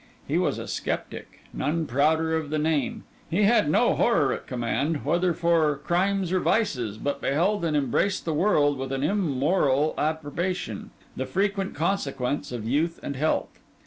[0.27, 5.05] He was a sceptic, none prouder of the name; he had no horror at command,
[5.05, 10.89] whether for crimes or vices, but beheld and embraced the world, with an immoral approbation,
[11.15, 13.59] the frequent consequence of youth and health.